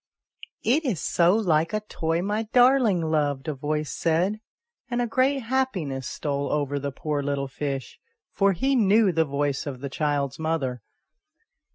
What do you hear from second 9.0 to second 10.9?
the voice of the child's mother.